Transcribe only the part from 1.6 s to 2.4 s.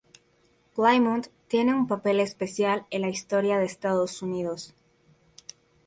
un papel